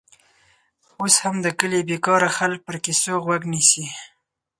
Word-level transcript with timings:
اوس 1.01 1.15
هم 1.23 1.35
د 1.45 1.47
کلي 1.59 1.81
بېکاره 1.89 2.29
خلک 2.37 2.59
پر 2.67 2.75
کیسو 2.85 3.13
غوږ 3.25 3.41
نیسي. 3.53 3.85